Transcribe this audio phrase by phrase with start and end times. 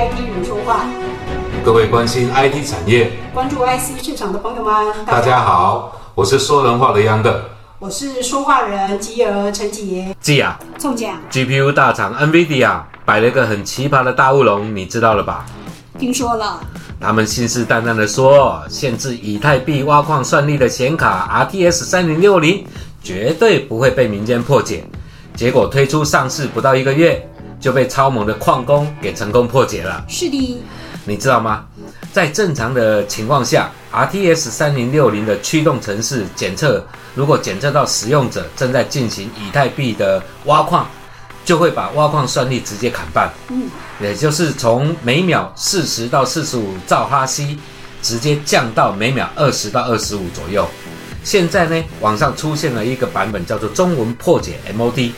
[0.00, 0.86] IT 人说话，
[1.62, 4.72] 各位关心 IT 产业，关注 IC 市场的朋友们，
[5.04, 5.40] 大家。
[5.40, 7.44] 好，我是说人话的央的。
[7.78, 11.10] 我是说话人吉儿陈杰，记啊中奖。
[11.30, 15.44] ，GPU 大厂 NVIDIA 摆了一个很奇葩的大乌龙，你知道了吧？
[15.98, 16.58] 听说了，
[16.98, 22.64] 他们信誓旦旦的说，限制以太币挖矿算力的显卡 RTX 三零六零
[23.02, 24.82] 绝对不会被民间破解。
[25.36, 27.29] 结果推出上市不到一个月，
[27.60, 30.04] 就被超猛的矿工给成功破解了。
[30.08, 30.60] 是的，
[31.04, 31.66] 你知道吗？
[32.12, 36.84] 在正常的情况下，RTS 三零六零的驱动程式检测，
[37.14, 40.88] 如果检测到使用者正在进行以太币的挖矿，
[41.44, 43.70] 就会把挖矿算力直接砍半，嗯，
[44.00, 47.58] 也就是从每秒四十到四十五兆哈希，
[48.02, 50.66] 直接降到每秒二十到二十五左右。
[51.22, 55.12] 现在呢，网上出现了一个版本，叫做中文破解 MOD，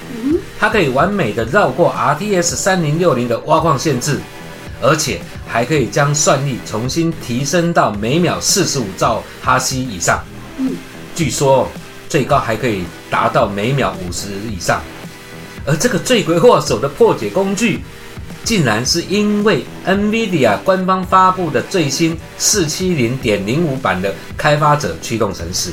[0.62, 4.20] 它可以完美的绕过 RTX 三零六零的挖矿限制，
[4.80, 10.22] 而且还可以将算力重新提升到每秒四十五兆哈希以上。
[11.16, 11.68] 据说
[12.08, 14.80] 最高还可以达到每秒五十以上。
[15.66, 17.80] 而这个罪魁祸首的破解工具，
[18.44, 25.72] 竟然是因为 NVIDIA 官方发布的最新四七零点零五版的开发者驱动程式。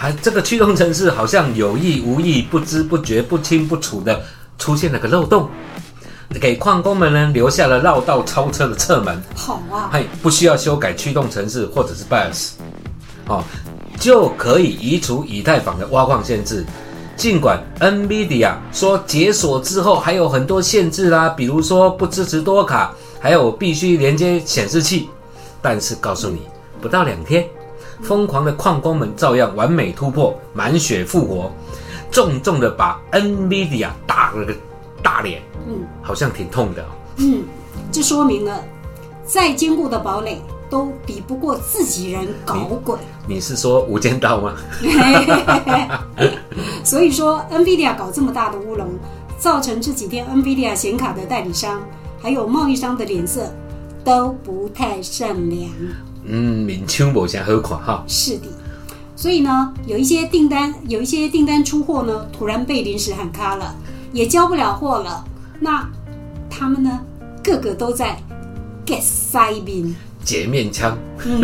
[0.00, 4.18] 还这个驱动程式好像有意无意、不知不觉、不清不楚的
[4.56, 5.46] 出现了个漏洞，
[6.40, 9.22] 给矿工们呢留下了绕道超车的侧门。
[9.36, 12.52] 好啊，嘿不需要修改驱动程式或者是 BIOS，
[13.26, 13.44] 哦，
[13.98, 16.64] 就可以移除以太坊的挖矿限制。
[17.14, 25.10] 尽管 NVIDIA 说解锁之后还有很多限制啦，比如说不支持多卡，还有必须连接显示器，
[25.60, 26.40] 但是告诉你，
[26.80, 27.46] 不到两天，
[28.02, 31.50] 疯狂的矿工们照样完美突破，满血复活，
[32.10, 34.54] 重重的把 NVIDIA 打了个
[35.02, 36.86] 大脸，嗯好像挺痛的、哦。
[37.18, 37.44] 嗯，
[37.92, 38.64] 这说明了
[39.24, 42.96] 再坚固的堡垒都比不过自己人搞鬼。
[43.26, 44.56] 你是说无间道吗？
[46.82, 48.88] 所以说，NVIDIA 搞这么大的乌龙，
[49.38, 51.82] 造成这几天 NVIDIA 显卡的代理商
[52.20, 53.52] 还有贸易商的脸色
[54.02, 55.70] 都不太善良。
[56.24, 58.04] 嗯，面腔无啥好看哈。
[58.06, 58.46] 是的，
[59.16, 63.74] 所以呢，有一些订单，有一些订单出货呢，突然被临时喊卡了，
[64.12, 65.24] 也交不了货了。
[65.58, 65.88] 那
[66.48, 67.00] 他们呢，
[67.42, 68.20] 个个都在
[68.86, 69.94] get 塞宾。
[70.22, 71.40] 截面枪，嗯，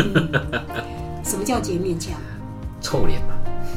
[1.24, 2.12] 什么叫截面枪？
[2.80, 3.28] 臭脸嘛。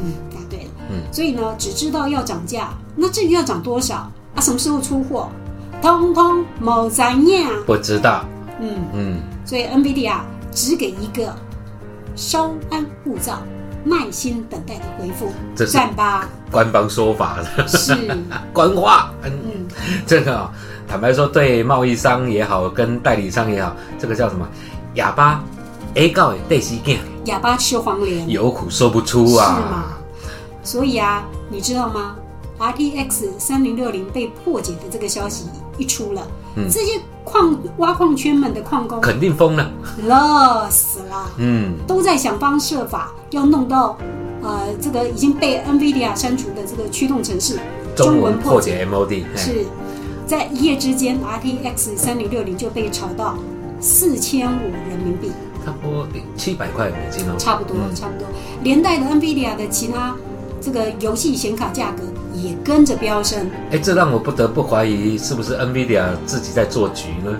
[0.01, 0.71] 嗯，答对了。
[0.91, 5.29] 嗯，所以呢，只知道要涨价，那至于要涨多少啊，什么时候出货，
[5.81, 7.49] 通通某咱样。
[7.65, 8.25] 不知道。
[8.61, 10.17] 嗯，嗯，所以 NVIDIA
[10.51, 11.35] 只给一个
[12.15, 13.41] 稍安勿躁、
[13.83, 16.27] 耐心等待的回复这，是赞吧。
[16.51, 17.95] 官方说法的是，
[18.53, 19.11] 官话。
[19.23, 19.67] 嗯，嗯，
[20.05, 20.49] 这个、哦、
[20.87, 24.47] 坦白说，对贸易商也好，跟代理商也好，这个叫什么？
[24.95, 25.43] 哑巴
[25.93, 28.27] A 告也对西见，哑巴吃黄连。
[28.29, 29.83] 有苦说不出啊是啊吗。
[30.63, 32.15] 所以啊，你知道吗
[32.59, 35.45] ？RTX 三零六零被破解的这个消息
[35.77, 36.27] 一出了，
[36.67, 39.71] 这些矿挖矿圈们的矿工肯定疯了。
[40.03, 43.95] 乐死了，嗯，都在想方设法要弄到，
[44.41, 47.59] 呃，这个已经被 NVIDIA 删除的这个驱动程式
[47.95, 48.85] 中文破解。
[48.85, 49.65] MOD 是。
[50.25, 53.35] 在一夜之间，RTX 三零六零就被炒到
[53.81, 55.31] 四千五人民币，
[55.65, 57.33] 差不多七百块美金哦。
[57.35, 57.95] 差不多，嗯。
[57.95, 58.27] 差不多。
[58.61, 60.15] 连带的 NVIDIA 的其他
[60.61, 62.03] 这个游戏显卡价格
[62.33, 67.37] 也跟着飙升，哎，这让我不得不怀疑，是不是 NVIDIA 自己在做局呢？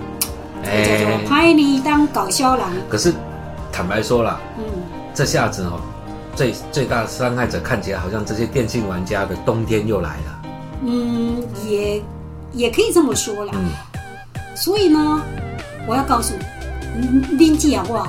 [0.62, 2.70] 这 个叫做拍你当搞笑郎。
[2.88, 3.14] 可是
[3.72, 4.64] 坦白说了，嗯，
[5.14, 5.80] 这下子哦，
[6.34, 10.42] 最最大的伤害者看起来好像这些电信玩家的冬天又来了。
[10.84, 12.02] 嗯，也
[12.52, 13.52] 也可以这么说啦。
[13.54, 13.70] 嗯，
[14.56, 15.22] 所以呢，
[15.86, 16.44] 我要告诉你，
[16.96, 18.08] 嗯林记啊，哇，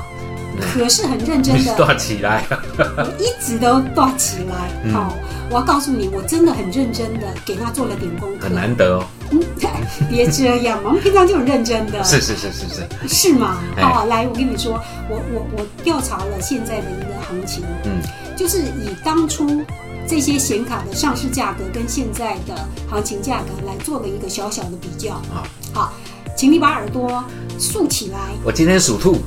[0.60, 2.44] 可是很认真的，断起来。
[2.98, 4.70] 我一直都断起来。
[4.84, 5.14] 嗯好、
[5.52, 8.46] 我要告诉你，我真的很认真的给他做了点功课。
[8.46, 9.04] 很难得哦。
[9.32, 9.40] 嗯，
[10.10, 12.02] 别这样嘛，我们平常就很认真的。
[12.06, 13.58] 是是是是是，是吗？
[13.76, 14.80] 哎好、来，我跟你说，
[15.10, 18.02] 我我我调查了现在的一个行情，嗯，
[18.38, 19.62] 就是以当初
[20.08, 22.56] 这些显卡的上市价格跟现在的
[22.90, 25.16] 行情价格来做了一个小小的比较。
[25.16, 25.44] 啊，
[25.74, 25.94] 好，
[26.34, 27.22] 请你把耳朵
[27.60, 29.18] 竖起来，我今天属兔，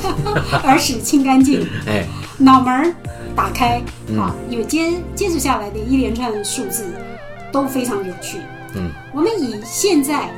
[0.64, 2.06] 耳屎清干净， 哎，
[2.36, 2.94] 脑门儿
[3.34, 3.82] 打开。
[4.08, 6.86] 嗯好，因为接接着下来的一连串数字
[7.52, 8.38] 都非常有趣。
[8.74, 10.30] 嗯，我们以现在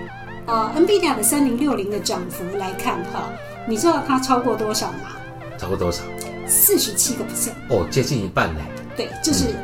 [0.46, 3.31] 呃 NVIDIA 的三零六零的涨幅来看哈，
[3.69, 5.17] 你知道它超过多少吗？
[5.58, 6.02] 超过多少？
[6.46, 7.52] 四十七个 percent。
[7.70, 8.61] 哦，接近一半呢。
[8.97, 9.55] 对，就是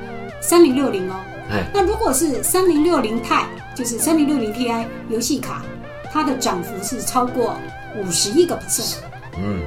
[0.40, 1.16] 三零六零哦。
[1.50, 3.44] 哎，那如果是三零六零钛，
[3.74, 5.62] 就是三零六零 Ti 游戏卡，
[6.12, 7.56] 它的涨幅是超过
[7.96, 8.98] 五十一个 percent。
[9.36, 9.60] 嗯，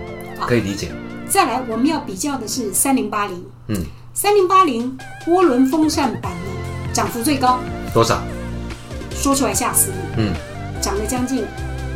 [0.47, 0.91] 可以理解。
[1.33, 3.83] 再来，我们要比较的是三零八零，嗯，
[4.13, 4.95] 三零八零
[5.25, 7.59] 涡轮风扇版呢，涨幅最高，
[7.91, 8.21] 多少？
[9.15, 10.33] 说出来吓死你，嗯，
[10.79, 11.43] 涨了将近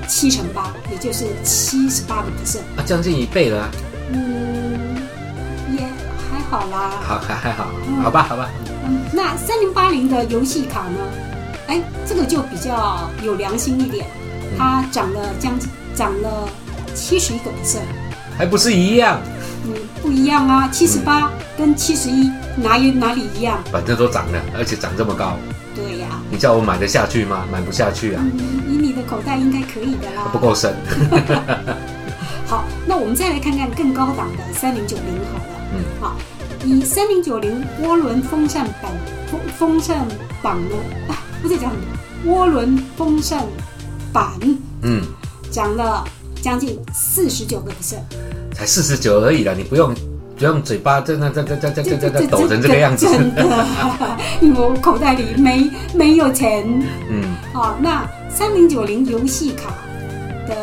[0.08, 2.62] 七成八，也就是七十八个 percent。
[2.76, 3.72] 啊，将近一倍了啊。
[4.12, 4.98] 嗯，
[5.72, 5.86] 也
[6.32, 6.94] 还好啦。
[7.04, 7.68] 好，还还好，
[8.02, 8.50] 好吧，好吧。
[8.88, 10.98] 嗯，那三零八零的游戏卡呢？
[11.68, 14.08] 哎，这个就比较有良心一点，
[14.58, 16.50] 它涨了将近涨了
[16.96, 17.86] 七十一个 percent。
[18.38, 19.20] 还不是一样，
[19.66, 23.60] 嗯，不一样啊，七十八跟七十一哪有哪里一样？
[23.72, 25.38] 反正都涨了，而且涨这么高，
[25.76, 27.46] 对呀、你叫我买得下去吗？
[27.52, 28.40] 买不下去啊，嗯，
[28.70, 30.30] 以你的口袋应该可以的啦。
[30.32, 30.76] 不够深。
[32.46, 35.44] 好，那我们再来看看更高档的三零九零好了。
[35.74, 36.16] 嗯，好，
[36.64, 38.92] 以三零九零涡轮风扇板
[39.30, 40.08] 风风扇
[40.42, 40.76] 板呢，
[41.10, 41.72] 啊， 不是讲
[42.26, 43.44] 涡轮风扇
[44.14, 44.32] 板
[44.84, 45.04] 嗯，
[45.52, 46.06] 涨了
[46.42, 48.00] 将近四十九个 percent，
[48.58, 49.94] 才四十九而已啦，你不用
[50.36, 53.06] 不用嘴巴这那这这这这这这这抖成这个样子。
[53.06, 53.46] 真的，
[54.42, 56.66] 因为我口袋里没没有钱。
[57.08, 57.24] 嗯，
[57.54, 59.70] 好，那三零九零游戏卡
[60.48, 60.56] 的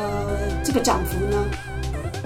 [0.64, 1.38] 这个涨幅呢，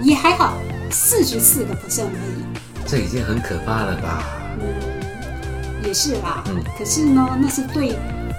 [0.02, 0.54] 也还好，
[0.90, 2.42] 四十四个 percent 而已。
[2.86, 4.24] 这已经很可怕了吧？
[4.60, 6.42] 嗯，也是啦。
[6.48, 7.92] 嗯可是呢，那是对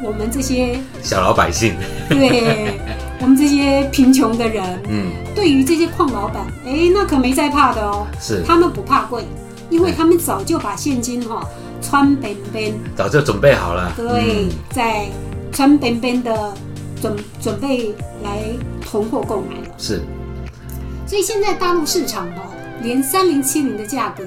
[0.04, 1.76] 我们这些小老百姓，
[2.10, 2.79] 对
[3.22, 8.08] 我们这些贫穷的人，嗯，对于这些矿老板，哎，那可没在怕的哦。
[8.20, 9.26] 是他们不怕贵，
[9.70, 11.46] 因为他们早就把现金哈、
[11.82, 13.92] 穿边边，早就准备好了。
[13.96, 14.06] 对，
[14.46, 15.08] 嗯在
[15.52, 16.54] 穿边边的
[17.02, 17.94] 准准备
[18.24, 18.44] 来
[18.82, 19.74] 囤货购买了。
[19.78, 20.02] 是
[21.06, 24.24] 所以现在大陆市场哦，连三零七零的价格，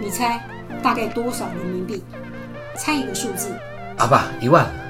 [0.00, 0.42] 你猜
[0.82, 2.02] 大概多少人民币？
[2.76, 3.48] 猜一个数字。
[3.98, 4.87] 阿爸，一万，呃，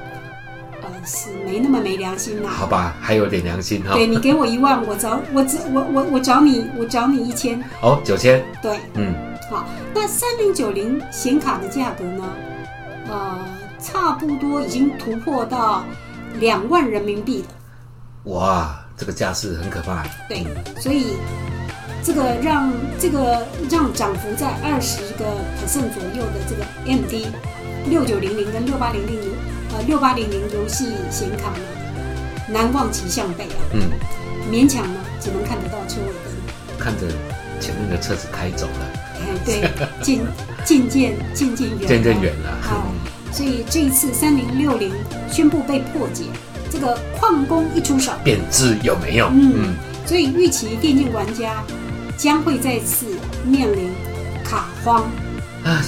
[1.05, 3.95] 是没那么没良心啦、好吧，还有点良心哈。
[3.95, 7.63] 对你给我一万，我找我只我我我找你，我找你一千。
[7.83, 9.15] 哦，九千，对，嗯，
[9.51, 12.25] 好，那三零九零显卡的价格呢？
[13.09, 13.39] 呃，
[13.81, 15.85] 差不多已经突破到
[16.39, 18.33] 两万人民币了。
[18.33, 20.05] 哇，这个架势很可怕。
[20.29, 20.45] 对，
[20.79, 21.17] 所以
[22.03, 25.25] 这个让这个让涨幅在二十个
[25.59, 27.27] percent 左右的这个 MD
[27.89, 29.31] 六九零零跟六八零零游
[29.79, 31.61] 呃六八零零游戏显卡呢，
[32.49, 33.81] 难望其项背啊，嗯，
[34.51, 36.77] 勉强呢只能看得到车尾灯。
[36.79, 37.07] 看着
[37.61, 39.71] 前面的车子开走了，哎，对，
[40.03, 40.21] 渐
[40.65, 42.51] 渐渐渐渐远，渐渐远了。
[42.51, 42.83] 啊，
[43.33, 44.93] 所以这一次三零六零
[45.31, 46.25] 宣布被破解，
[46.71, 49.29] 这个矿工一出手，变质有没有？
[49.29, 51.63] 嗯嗯，所以预期电竞玩家
[52.17, 53.07] 将会再次
[53.45, 53.93] 面临
[54.43, 55.03] 卡荒。
[55.65, 55.83] 啊，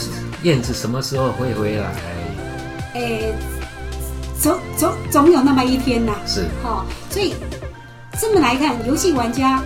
[0.45, 1.93] 燕子什么时候会回来？
[2.95, 3.33] 诶，
[4.41, 7.35] 总总总有那么一天呐、是，好、所以
[8.19, 9.63] 这么来看，游戏玩家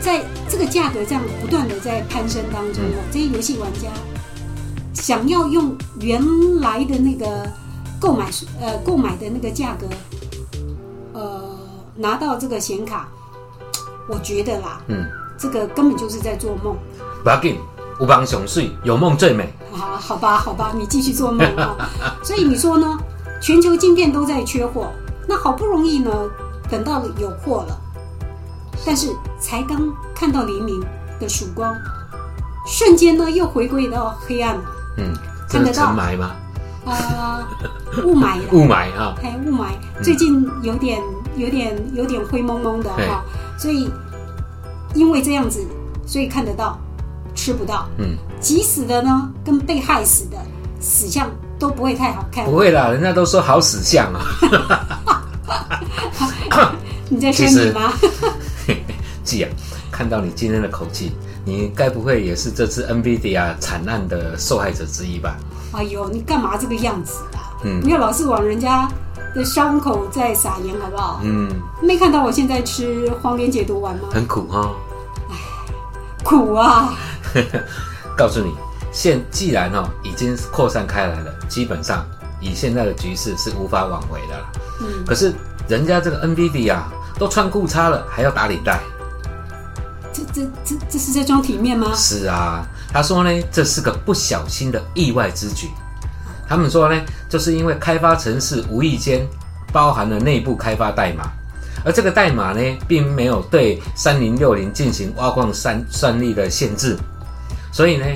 [0.00, 3.88] 在这个价格这样不断的在攀升当中哦，这些游戏玩家
[4.92, 6.20] 想要用原
[6.60, 7.48] 来的那个
[8.00, 8.28] 购买
[8.60, 9.86] 呃购买的那个价格，
[11.12, 11.42] 呃
[11.94, 13.08] 拿到这个显卡，
[14.08, 15.06] 我觉得啦，嗯，
[15.38, 16.76] 这个根本就是在做梦。
[17.22, 17.58] 不要紧，
[18.00, 19.52] 有帮雄睡，有梦最美。
[19.72, 21.76] 啊，好吧，好吧，你继续做梦啊。
[22.24, 22.98] 所以你说呢？
[23.40, 24.92] 全球晶片都在缺货，
[25.28, 26.10] 那好不容易呢，
[26.70, 27.80] 等到有货了，
[28.84, 30.80] 但是才刚看到黎明
[31.20, 31.74] 的曙光，
[32.66, 34.62] 瞬间呢又回归到黑暗了。
[34.98, 35.12] 嗯，
[35.48, 35.86] 看得到？
[35.86, 36.36] 尘霾吗？
[36.86, 37.48] 啊、
[38.04, 39.70] 雾霾了， 雾霾啊，哎，雾霾，
[40.02, 41.02] 最近有点、
[41.36, 43.08] 有点、有点灰蒙蒙的对。
[43.08, 43.24] 哈、
[43.58, 43.90] 所以
[44.94, 45.66] 因为这样子，
[46.06, 46.78] 所以看得到，
[47.34, 47.88] 吃不到。
[47.98, 50.36] 嗯，急死的呢，跟被害死的
[50.78, 52.44] 死相都不会太好看。
[52.44, 54.20] 不会啦，人家都说好死相啊。
[57.08, 57.92] 你在说你吗？
[59.22, 59.50] 季 啊，
[59.90, 61.12] 看到你今天的口气，
[61.44, 65.36] 你该不会也是这次 NVIDIA 惨案的受害者之一吧？
[65.72, 67.54] 哎呦，你干嘛这个样子啊？
[67.64, 68.88] 嗯不要老是往人家
[69.34, 71.20] 的伤口在撒盐，好不好？
[71.22, 71.48] 嗯，
[71.80, 74.08] 没看到我现在吃黄连解毒丸吗？
[74.12, 74.70] 很苦哈、
[76.24, 76.94] 苦啊！
[78.16, 78.52] 告诉你，
[78.92, 82.06] 现既然哦已经扩散开来了，基本上
[82.40, 84.52] 以现在的局势是无法挽回的了。
[84.80, 85.32] 嗯，可是
[85.68, 88.80] 人家这个 NVIDIA 啊，都穿裤衩了，还要打领带。
[90.12, 91.92] 这这这这是在装体面吗？
[91.94, 95.68] 是啊，他说呢，这是个不小心的意外之举。
[96.48, 99.26] 他们说呢，就是因为开发程式无意间
[99.72, 101.24] 包含了内部开发代码，
[101.84, 106.96] 而这个代码呢，并没有对三零六零进行挖矿算算力的限制，
[107.72, 108.06] 所以呢，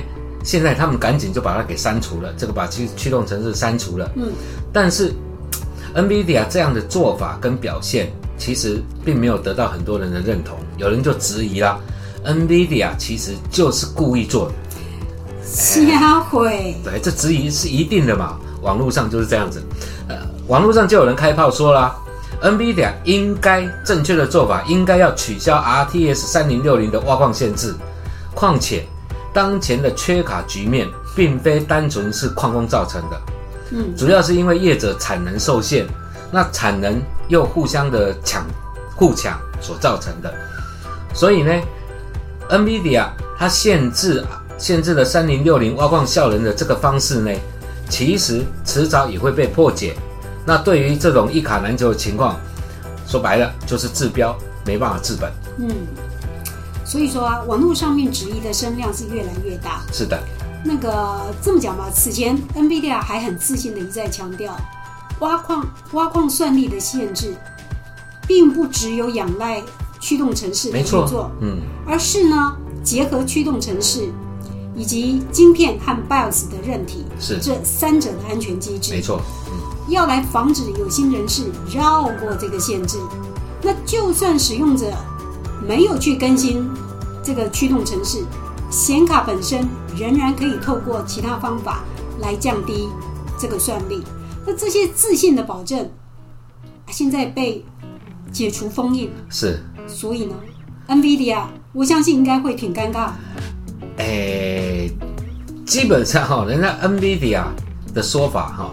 [0.43, 4.11] 现在他们赶紧就把它给删除了，这个把驱驱动程式删除了。
[4.15, 4.31] 嗯，
[4.73, 5.13] 但是
[5.95, 11.79] NVIDIA 这样的做法跟表现，其实并没有得到很多人的认同，有人就质疑啦
[12.25, 14.53] ，NVIDIA 其实就是故意做的。
[15.43, 19.61] 瞎毁，对，这质疑是一定的嘛，网络上就是这样子。
[20.07, 20.15] 呃，
[20.47, 21.95] 网络上就有人开炮说啦
[22.41, 27.75] ，NVIDIA 应该正确的做法应该要取消 RTS 三零六零的挖矿限制。
[28.33, 28.85] 况且，
[29.33, 33.21] 当前的缺卡局面并非单纯是矿工造成的，
[33.71, 35.85] 嗯，主要是因为业者产能受限，
[36.31, 38.45] 那产能又互相的抢
[38.95, 40.33] 互抢所造成的。
[41.13, 41.53] 所以呢
[42.49, 43.07] ，NVIDIA
[43.37, 44.23] 它限制
[44.57, 47.31] 限制了三零六零挖矿效能的这个方式呢，
[47.89, 49.95] 其实迟早也会被破解。
[50.45, 52.39] 那对于这种一卡难求的情况，
[53.07, 54.35] 说白了就是治标
[54.65, 55.31] 没办法治本。
[55.57, 55.69] 嗯，
[56.91, 59.81] 所以说啊，网络上面质疑的声量是越来越大。
[59.93, 60.21] 是的，
[60.65, 64.53] 那个这么讲吧，此前 NVIDIA 还很自信的一再强调，
[65.21, 67.33] 挖矿挖矿算力的限制，
[68.27, 69.63] 并不只有仰赖
[70.01, 71.03] 驱动城市的没错。
[71.03, 74.09] 运作，，嗯，而是呢结合驱动城市
[74.75, 77.39] 以及晶片和 BIOS 的韧体是。
[77.41, 81.43] 这三者的安全机制，没错，嗯，要来防止有心人士
[81.73, 82.97] 绕过这个限制。
[83.61, 84.91] 那就算使用者
[85.65, 86.67] 没有去更新
[87.23, 88.23] 这个驱动程式，
[88.69, 91.83] 显卡本身仍然可以透过其他方法
[92.19, 92.89] 来降低
[93.37, 94.01] 这个算力。
[94.45, 95.89] 那这些自信的保证，
[96.87, 97.63] 现在被
[98.31, 99.59] 解除封印，是。
[99.87, 100.35] 所以呢
[100.87, 103.09] ，NVIDIA 我相信应该会挺尴尬。
[103.97, 104.89] 诶，
[105.65, 107.43] 基本上哈、人家 NVIDIA
[107.93, 108.71] 的说法哈、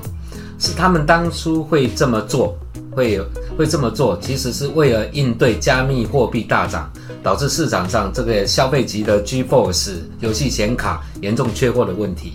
[0.59, 2.57] 是他们当初会这么做，
[2.95, 3.25] 会有
[3.58, 6.88] 会这么做，其实是为了应对加密货币大涨，
[7.24, 12.32] 导致市场上这个消费级的 GeForce 游戏显卡严重缺货的问题。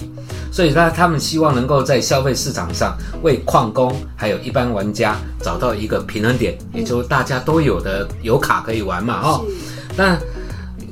[0.51, 9.45] 所以呢，他们希望能够在消费市场上为矿工还有一般玩家找到一个平衡点，也就是大家都有的有卡可以玩嘛，哦、
[9.95, 10.19] 那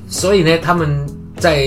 [0.08, 1.06] 所以呢，他们
[1.38, 1.62] 在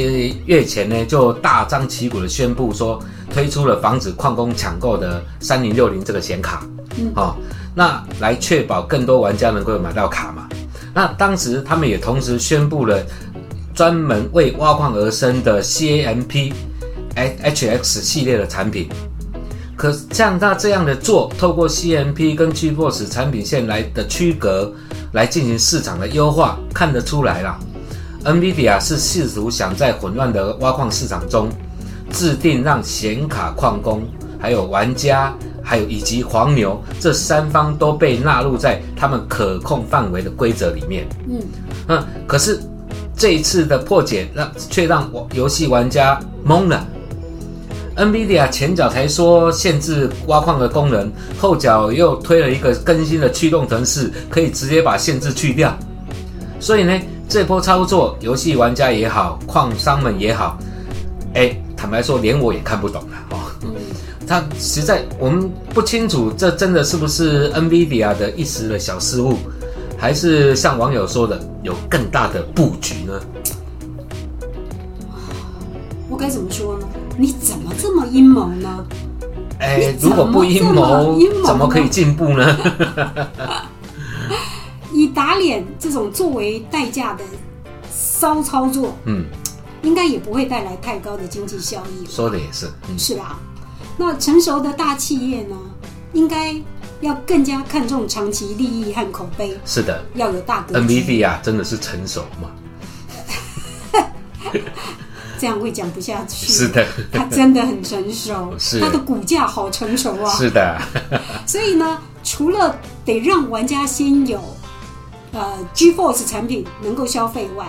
[0.47, 2.99] 月前呢就大张旗鼓的宣布说，
[3.31, 6.67] 推出了防止矿工抢购的三零六零这个显卡，
[6.97, 7.13] 嗯。
[7.15, 7.37] 哦，
[7.75, 10.49] 那来确保更多玩家能够买到卡嘛。
[10.95, 13.05] 那当时他们也同时宣布了
[13.75, 16.53] 专门为挖矿而生的 CAMP
[17.17, 18.89] HX 系列的产品。
[19.77, 24.73] 可像他这样的做，透过 CMP 跟 GeForce 产品线来的区隔，
[25.13, 27.59] 来进行市场的优化，看得出来啦。
[28.25, 31.49] NVIDIA 是试图想在混乱的挖矿市场中，
[32.13, 34.07] 制定让显卡矿工、
[34.41, 41.07] 还有玩家、还有以及黄牛这三方都被纳入在他们可控范围的规则里面。
[41.29, 41.41] 嗯，
[41.89, 42.61] 嗯，可是
[43.17, 46.87] 这一次的破解让却让我游戏玩家懵了。
[47.97, 55.73] NVIDIA 前脚才说限制挖矿的功能，后脚又推了一个更新的驱动程式，可以直接把限制去掉。
[56.59, 60.59] 所以呢，这波操作，游戏玩家也好，矿商们也好，
[61.35, 63.01] 哎，坦白说，连我也看不懂。
[64.27, 69.37] 他实在我们不清楚，这真的是不是 NVIDIA 的一时的小失误，
[69.99, 73.21] 还是像网友说的有更大的布局呢？
[76.09, 76.87] 我该怎么说呢？
[77.17, 78.87] 你怎么这么阴谋呢？
[79.61, 82.59] 哎如果不阴这谋怎么可以进步呢？
[84.93, 87.25] 以打脸这种作为代价的
[87.91, 89.25] 骚操作，嗯，
[89.83, 93.39] 应该也不会带来太高的经济效益，说的也是，嗯，是吧？
[93.97, 95.57] 那成熟的大企业呢，
[96.13, 96.55] 应该
[97.01, 100.05] 要更加看重长期利益和口碑，是的。
[100.15, 102.51] 要有大格局，，NVIDIA 真的是成熟嘛？
[105.39, 106.47] 这样会讲不下去。
[106.47, 108.81] 是的，它真的很成熟，是。
[108.81, 110.33] 它的股价好成熟啊。
[110.35, 110.81] 是的，
[111.47, 114.41] 所以呢，除了得让玩家先有
[115.33, 117.67] 呃 GeForce 产品能够消费外，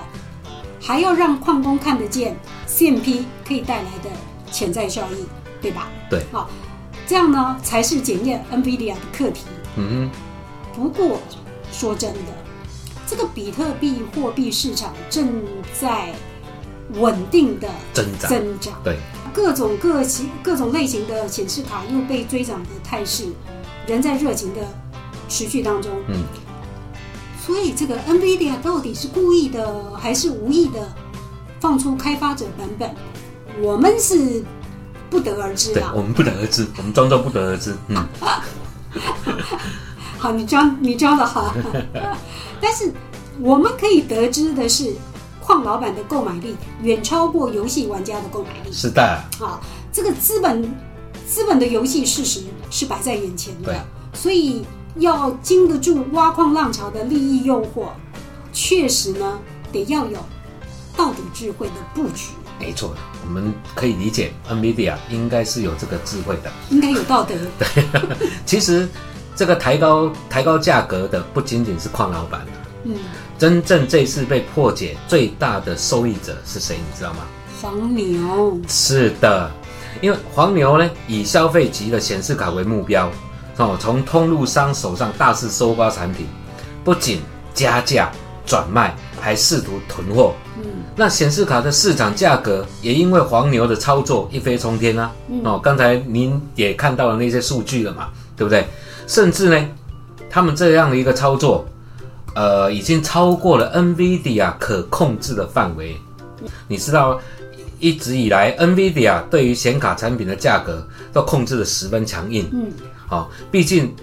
[0.80, 4.10] 还要让矿工看得见 CMP 可以带来的
[4.52, 5.26] 潜在效益，
[5.66, 5.90] 对吧？
[6.12, 6.48] 对，好，
[7.08, 9.46] 这样呢才是检验 NVIDIA 的课题。
[9.78, 10.08] 嗯
[10.76, 11.20] 不过
[11.72, 12.20] 说真的，
[13.08, 15.42] 这个比特币货币市场正
[15.74, 16.14] 在
[16.94, 18.80] 稳定的增长增长。
[18.84, 18.98] 对，
[19.34, 23.26] 各种各型各种类型的显示卡又被追涨的态势，
[23.88, 24.62] 仍在热情的
[25.28, 25.92] 持续当中。
[26.10, 26.24] 嗯，
[27.44, 30.94] 所以这个 NVIDIA 到底是故意的还是无意的
[31.60, 32.94] 放出开发者版本，
[33.62, 34.44] 我们是
[35.16, 36.02] 不得而知啦，对我。
[36.02, 38.06] 们不得而知，我们装作不得而知，嗯，
[40.20, 41.56] 好，你装你装的好，
[42.60, 42.92] 但是
[43.40, 44.94] 我们可以得知的是，
[45.42, 48.74] 矿老板的购买力远超过游戏玩家的购买力。
[48.74, 49.02] 是的，
[49.40, 49.62] 啊，
[49.94, 50.62] 这个资本
[51.26, 53.74] 资本的游戏事实是摆在眼前的，
[54.14, 54.66] 所以
[54.98, 57.88] 要经得住挖矿浪潮的利益诱惑，
[58.52, 59.40] 确实呢
[59.72, 60.18] 得要有
[60.98, 62.94] 道德智慧的布局，没错，
[63.28, 66.52] 我们可以理解 NVIDIA 应该是有这个智慧的。
[66.70, 67.36] 应该有道德。
[67.60, 67.84] 对
[68.46, 68.88] 其实
[69.36, 72.42] 这个抬高抬高价格的不仅仅是矿老板
[72.84, 72.96] 嗯，
[73.38, 76.76] 真正这次被破解最大的受益者是谁？
[76.78, 77.20] 你知道吗？
[77.62, 79.52] 黄牛，是的，
[80.02, 83.10] 因为黄牛呢以消费级的显示卡为目标，
[83.58, 86.28] 哦，从通路商手上大肆收刮产品，
[86.84, 87.22] 不仅
[87.56, 88.12] 加价
[88.46, 90.36] 转卖，还试图囤货。
[90.58, 90.64] 嗯，
[90.96, 95.12] 那显示卡的市场价格也因为黄牛的操作一飞冲天啊！
[95.44, 98.66] 哦，刚才您也看到了那些数据了嘛，对不对？
[99.08, 99.70] 甚至呢，
[100.30, 101.66] 他们这样的一个操作，
[102.36, 105.96] 呃，已经超过了 NVIDIA 可控制的范围。
[106.68, 107.20] 你知道，
[107.80, 112.50] 一直以来 NVIDIA 对于显卡产品的价格都控制的十分强硬。
[112.54, 112.72] 嗯，
[113.08, 113.94] 好、毕竟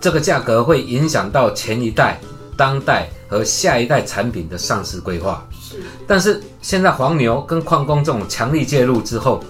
[0.00, 2.20] 这个价格会影响到前一代、
[2.56, 5.46] 当代和下一代产品的上市规划。
[5.88, 9.42] 是，但是现在黄牛跟矿工这种强力介入之后，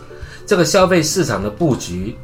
[0.47, 2.17] 这个消费市场的布局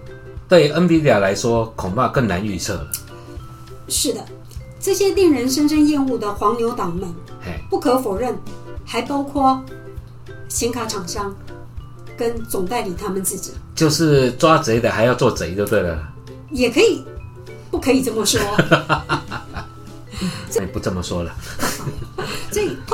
[0.48, 2.86] 对 NVIDIA 来说恐怕更难预测了。
[3.88, 4.24] 是的，
[4.80, 7.08] 这些令人深深厌恶的黄牛党们，
[7.44, 8.34] 嘿，不可否认，
[8.84, 9.62] 还包括
[10.48, 11.34] 显卡厂商
[12.16, 16.02] 跟总代理他们自己，就是抓贼的还要做贼就对了。
[16.50, 17.04] 也可以，
[17.70, 18.40] 不可以这么说。
[20.60, 21.34] 哎，不这么说了。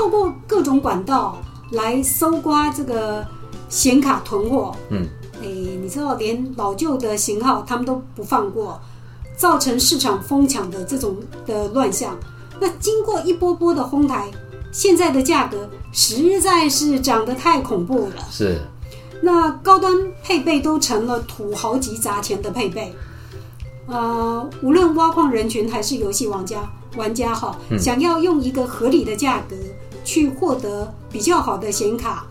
[0.01, 1.37] 透过各种管道
[1.73, 3.23] 来搜刮这个
[3.69, 5.07] 显卡囤货，嗯，
[5.43, 8.81] 哎，你知道连老旧的型号他们都不放过，
[9.37, 12.19] 造成市场疯抢的这种的乱象。
[12.59, 14.31] 那经过一波波的哄抬，
[14.73, 18.25] 现在的价格实在是涨得太恐怖了。
[18.31, 18.59] 是，
[19.23, 22.95] 那高端配备都成了土豪级砸钱的配备。
[23.87, 26.59] 呃，无论挖矿人群还是游戏玩家，
[26.97, 29.55] 玩家哈，想要用一个合理的价格
[30.05, 32.27] 去获得比较好的显卡，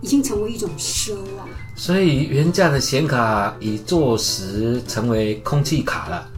[0.00, 1.48] 已经成为一种奢望。
[1.76, 6.28] 所以原价的显卡已坐实成为空气卡了，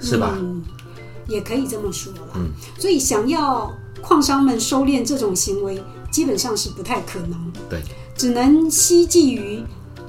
[0.00, 0.34] 是吧？
[0.36, 0.62] 嗯，
[1.26, 2.18] 也可以这么说了。
[2.34, 7.80] 嗯，所以想要矿商们收敛这种行为，基本上是不太可能，对，
[8.16, 9.62] 只能希冀于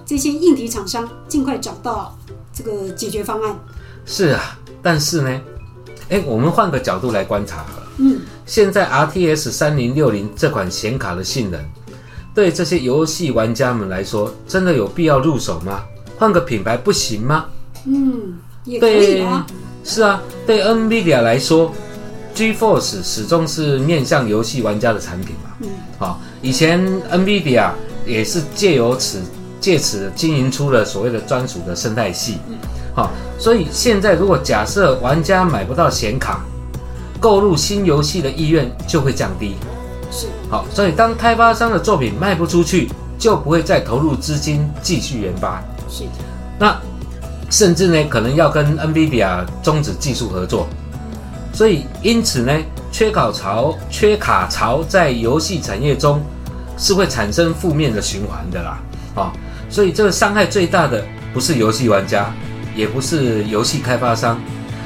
[0.06, 2.18] 这些硬体厂商尽快找到
[2.54, 3.58] 这个解决方案。
[4.06, 4.60] 是啊。
[4.82, 5.42] 但是呢，
[6.10, 7.88] 哎，我们换个角度来观察好了。
[7.98, 11.60] 嗯，现在 RTS 三零六零这款显卡的性能，
[12.34, 15.84] 对这些游戏玩家们来说，真的有必要入手吗？
[16.18, 17.46] 换个品牌不行吗？
[17.86, 19.46] 嗯，也可以对啊。，
[19.84, 21.72] 是啊，对 NVIDIA 来说
[22.36, 25.50] ，GeForce 始终是面向游戏玩家的产品嘛。
[25.62, 26.80] 嗯，好、以前
[27.12, 27.72] NVIDIA
[28.06, 29.22] 也是借由此
[29.60, 32.38] 借此经营出了所谓的专属的生态系。
[32.50, 32.58] 嗯
[32.94, 36.46] 好、所以现在如果假设玩家买不到显卡，
[37.26, 39.56] 购入新游戏的意愿就会降低。
[40.12, 45.60] 是，好，所以当开发商的作品卖不出去，就不会再投入资金继续研发。
[45.90, 46.04] 是，
[46.60, 46.80] 那
[47.50, 50.68] 甚至呢，可能要跟 NVIDIA 终止技术合作。
[51.52, 52.54] 所以，因此呢，
[52.92, 56.22] 缺卡潮、缺卡潮在游戏产业中
[56.78, 58.78] 是会产生负面的循环的啦。
[59.16, 59.34] 啊、
[59.68, 62.32] 所以这个伤害最大的不是游戏玩家，
[62.76, 64.40] 也不是游戏开发商，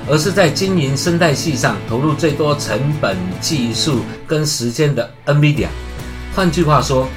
[0.08, 5.68] 而是在经营生态系上投入最多成本、技术跟时间的 NVIDIA。
[6.36, 7.08] 换句话说，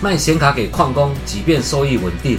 [0.00, 2.38] 卖显卡给矿工，即便收益稳定，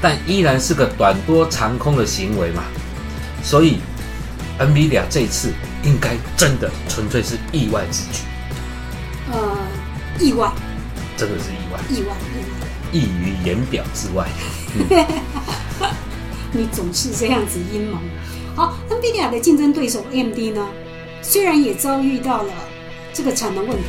[0.00, 2.64] 但依然是个短多长空的行为嘛。
[3.42, 3.78] 所以
[4.58, 5.52] ，NVIDIA 这次
[5.84, 8.22] 应该真的纯粹是意外之举，
[9.30, 9.56] 呃，
[10.18, 10.50] 意外，
[11.16, 12.56] 真的是意外，意外，意外。
[12.92, 14.26] 溢于言表之外。
[16.52, 17.98] 你总是这样子阴谋。
[18.56, 20.66] 好，NVIDIA 的竞争对手 AMD 呢，
[21.20, 22.52] 虽然也遭遇到了
[23.12, 23.84] 这个产能问题，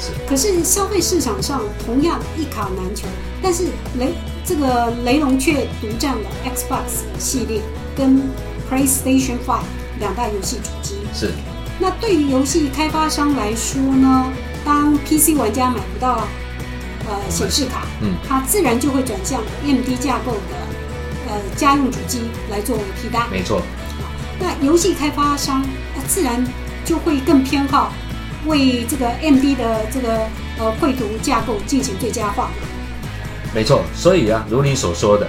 [0.00, 3.06] 是可是消费市场上同样一卡难求。
[3.40, 3.66] 但是
[3.98, 4.12] 雷
[4.44, 7.62] 这个雷龙却独占了 Xbox 系列
[7.96, 8.20] 跟
[8.68, 9.62] PlayStation Five
[10.00, 10.96] 两大游戏主机。
[11.14, 11.30] 是，
[11.78, 14.32] 那对于游戏开发商来说呢，
[14.64, 16.26] 当 PC 玩家买不到
[17.08, 20.56] 呃显示卡，嗯，它自然就会转向 AMD 架构的
[21.28, 23.24] 呃家用主机来作为替代。
[23.30, 23.62] 没错，
[24.40, 25.62] 那游戏开发商
[25.96, 26.44] 呃自然
[26.84, 27.92] 就会更偏好
[28.46, 30.26] 为这个 AMD 的这个
[30.58, 32.50] 呃绘图架构进行最佳化。
[33.54, 33.82] 没错。
[33.94, 35.26] 所以啊，如你所说的，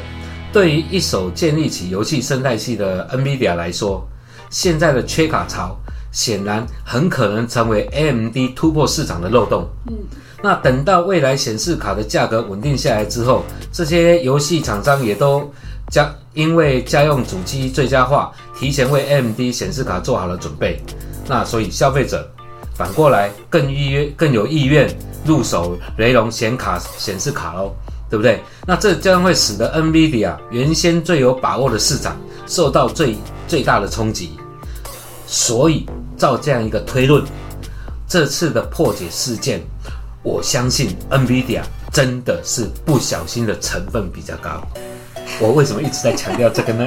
[0.54, 4.08] 对于一手建立起游戏生态系的 NVIDIA 来说，
[4.50, 5.76] 现在的缺卡潮
[6.12, 9.68] 显然很可能成为 AMD 突破市场的漏洞。
[9.88, 9.98] 嗯，
[10.42, 15.52] 那等到未来显示卡的价格稳定下来之后，这些游戏厂商也都
[15.90, 20.82] 家因为家用主机最佳化，提前为 M D 显示卡做好了准备，
[21.28, 22.30] 那所以消费者
[22.76, 24.88] 反过来更意愿更有意愿
[25.26, 27.74] 入手雷龙显卡显示卡喽，
[28.10, 28.42] 对不对？
[28.66, 34.38] 那这将会使得 NVIDIA 原先最有把握的市场受到最最大的冲击。
[35.26, 35.86] 所以
[36.18, 37.24] 照这样一个推论，
[38.08, 39.62] 这次的破解事件，
[40.24, 44.62] 我相信 NVIDIA 真的是不小心的成分比较高。
[45.42, 46.86] 我为什么一直在强调这个呢？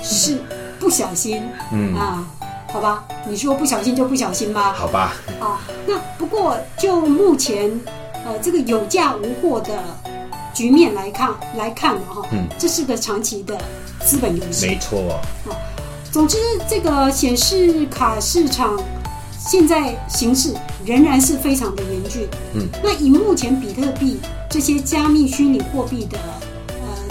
[0.00, 0.38] 是
[0.78, 2.24] 不小心，嗯啊，
[2.72, 4.72] 好吧，你说不小心就不小心吧。
[4.74, 7.68] 好吧，啊，那不过就目前
[8.24, 9.72] 呃这个有价无货的
[10.54, 13.58] 局面来看来看呢哈，嗯这是个长期的
[14.04, 14.66] 资本游戏。
[14.66, 15.18] 没错，
[16.12, 16.38] 总之，
[16.68, 18.80] 这个显示卡市场
[19.36, 22.28] 现在形势仍然是非常的严峻。
[22.54, 26.57] 嗯，那以目前比特币这些加密虚拟货币的呃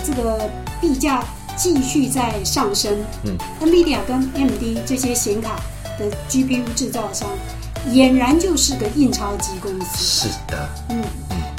[0.07, 1.21] 这个币价
[1.57, 5.59] 继续在上升，嗯，NVIDIA 跟 AMD 这些显卡
[5.99, 7.27] 的 GPU 制造商，
[7.89, 10.29] 俨然就是个印钞机公司。
[10.29, 11.03] 是的，嗯，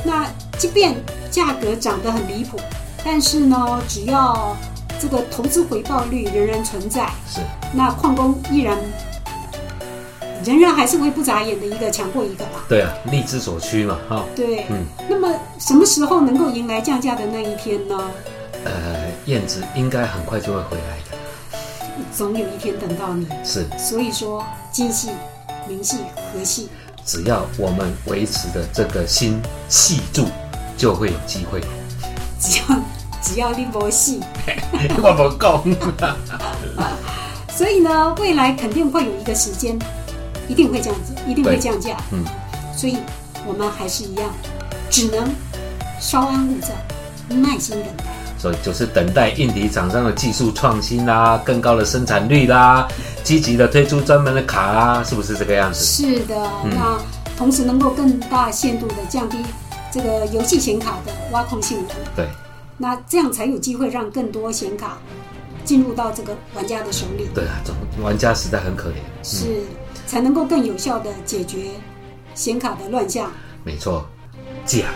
[0.02, 0.26] 那
[0.58, 0.94] 即便
[1.30, 2.58] 价格涨得很离谱，
[3.04, 4.56] 但是呢，只要
[4.98, 7.40] 这个投资回报率仍然存在，是。
[7.74, 8.78] 那矿工依然
[10.42, 12.64] 仍然还是会不眨眼的一个强过一个吧。
[12.66, 14.86] 对啊，力之所趋嘛，哈、对，嗯。
[15.06, 18.10] 那么什么时候能够迎来降价的那一天呢？
[18.64, 18.72] 呃，
[19.26, 21.16] 燕子应该很快就会回来的，
[22.16, 23.26] 总有一天等到你。
[23.44, 25.10] 是，所以说，金系、
[25.68, 25.98] 明系、
[26.32, 26.68] 和系，
[27.04, 30.26] 只要我们维持的这个心系住，
[30.76, 31.60] 就会有机会。
[32.40, 32.80] 只要
[33.22, 34.20] 只要拎博系，
[35.02, 35.62] 我不讲，
[37.56, 39.78] 所以呢，未来肯定会有一个时间，
[40.48, 41.96] 一定会降价，一定会降价。
[42.12, 42.24] 嗯，
[42.76, 42.98] 所以
[43.46, 44.30] 我们还是一样，
[44.90, 45.34] 只能
[46.00, 46.68] 稍安勿躁，
[47.28, 48.04] 耐心等待。
[48.38, 52.86] 所以就是等待硬体厂商的技术创新啦，更高的生产率啦，
[53.24, 55.84] 积极的推出专门的卡啦，是不是这个样子？
[55.84, 56.98] 是的，嗯那
[57.36, 59.38] 同时能够更大限度的降低
[59.92, 62.26] 这个游戏显卡的挖矿性能，对，
[62.76, 64.98] 那这样才有机会让更多显卡
[65.64, 68.94] 进入到这个玩家的手里，对啊，总玩家实在很可怜。
[68.94, 69.46] 嗯，是
[70.06, 71.66] 才能够更有效的解决
[72.34, 73.30] 显卡的乱象。
[73.64, 74.06] 没错。
[74.64, 74.90] 姐啊，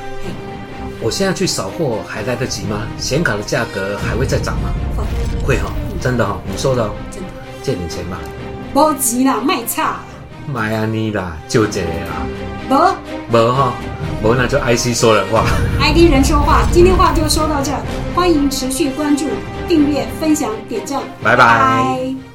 [1.02, 2.82] 我现在去扫货还来得及吗？
[2.98, 4.70] 显卡的价格还会再涨吗？
[5.42, 7.28] 会会哈、真的哈、你说的哦，真的
[7.62, 8.18] 借点钱吧。
[8.72, 9.96] 不急啦，卖差
[10.46, 12.26] 买啊你啦，就这个啦，
[12.68, 13.36] 不。
[13.36, 13.72] 不哈，
[14.22, 15.44] 无那就 IC 说人话。
[15.80, 17.80] ID 人说话，今天话就说到这儿，
[18.14, 19.26] 欢迎持续关注、
[19.66, 22.31] 订阅、分享、点赞，拜拜拜